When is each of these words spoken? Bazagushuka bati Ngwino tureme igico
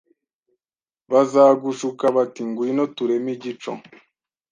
Bazagushuka 1.11 2.05
bati 2.15 2.41
Ngwino 2.49 2.83
tureme 2.95 3.29
igico 3.35 3.71